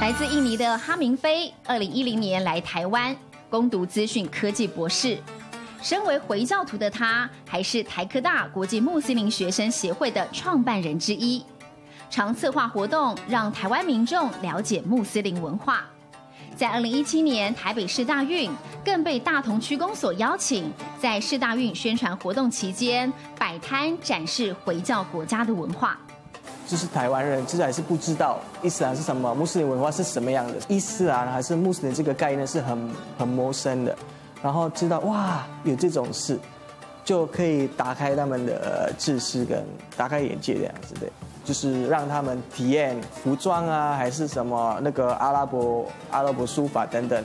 [0.00, 3.14] 来自印尼的哈明飞，二零一零年来台湾
[3.50, 5.18] 攻读资讯科技博士。
[5.82, 11.44] 身为回教徒的他，还是台科大国际穆斯林学生协会的创办人之一，
[12.08, 15.84] 常策划活动，让台湾民众了解穆斯林文化。
[16.56, 18.50] 在二零一七年台北市大运，
[18.82, 26.00] 更被大同区公所邀请，在市大运宣传活动期间摆摊展示回教国家的文化。
[26.70, 30.54] 就是台湾人，其实还是不知道伊斯兰是什么，穆斯林文化是什么样的。
[30.68, 33.96] 伊斯兰还是穆斯林这个概念是很很陌生的。
[34.40, 36.38] 然后知道哇，有这种事，
[37.04, 39.66] 就可以打开他们的知识跟
[39.96, 41.08] 打开眼界这样子的，
[41.44, 47.24] 就是让他们体验服装啊，还是什么那个阿拉伯阿拉伯书法等等。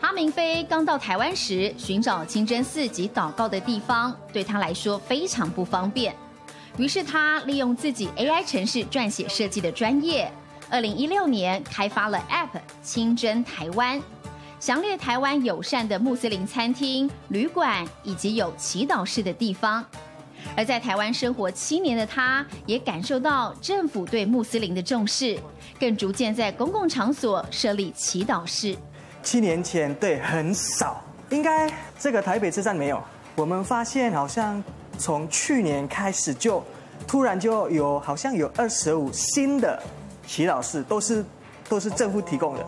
[0.00, 6.14] 哈明飞刚到台湾时，寻找清真寺及祷告的地方，对他来说非常不方便。
[6.76, 10.30] 于是他利用自己 AI 城市撰写设计的专业，
[10.70, 14.00] 二零一六年开发了 App 清真台湾，
[14.60, 19.84] 详列台湾友善的穆斯林餐厅、旅馆以及有祈祷室的地方。
[20.56, 25.36] 而在台湾生活七年的他，也感受到政府对穆斯林的重视，
[25.80, 28.76] 更逐渐在公共场所设立祈祷室。
[29.20, 33.02] 七年前，对，很少，应该这个台北车站没有。
[33.34, 34.62] 我们发现好像。
[34.98, 36.62] 从去年开始就
[37.06, 39.80] 突然就有好像有二十五新的
[40.26, 41.24] 祈祷室，都是
[41.68, 42.66] 都是政府提供的。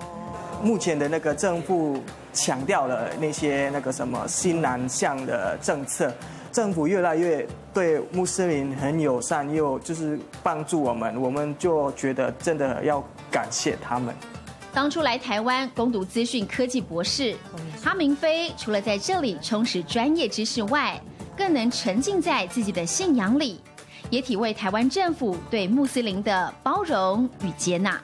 [0.63, 6.13] 目前的那个政府强调了那些那个什么新南向的政策，
[6.53, 14.15] 政府越来越对穆斯林很友善，又就是帮助我们，我们就觉得真的要感谢他们。
[14.73, 17.35] 当初来台湾攻读资讯科技博士，
[17.83, 21.01] 哈明飞除了在这里充实专业知识外，
[21.41, 23.59] 更能沉浸在自己的信仰里，
[24.11, 27.99] 也体味台湾政府对穆斯林的包容与接纳。